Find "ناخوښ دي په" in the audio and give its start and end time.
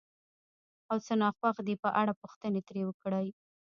1.21-1.89